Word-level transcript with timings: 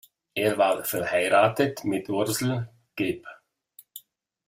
Er 0.33 0.57
war 0.57 0.83
verheiratet 0.83 1.83
mit 1.83 2.09
Ursel 2.09 2.67
geb. 2.95 3.23